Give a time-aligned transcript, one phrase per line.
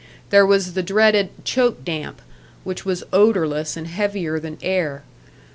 [0.31, 2.23] There was the dreaded "choke damp,"
[2.63, 5.03] which was odourless, and heavier than air.